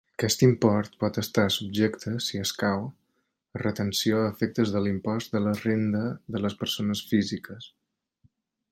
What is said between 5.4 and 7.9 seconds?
la renda de les persones físiques.